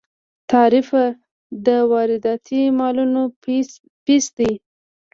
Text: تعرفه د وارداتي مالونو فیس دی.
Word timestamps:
تعرفه 0.51 1.03
د 1.65 1.67
وارداتي 1.91 2.61
مالونو 2.79 3.21
فیس 4.05 4.25
دی. 4.37 4.51